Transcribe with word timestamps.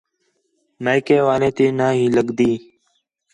میکے 0.83 1.17
والیں 1.25 1.53
تی 1.57 1.65
نا 1.77 1.87
ہی 1.97 2.05
لڳدی 2.15 2.51